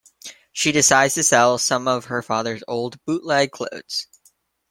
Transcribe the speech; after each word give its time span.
She 0.51 0.71
decides 0.71 1.13
to 1.13 1.21
sell 1.21 1.59
some 1.59 1.87
of 1.87 2.05
her 2.05 2.23
father's 2.23 2.63
old 2.67 2.97
bootleg 3.05 3.51
clothes. 3.51 4.07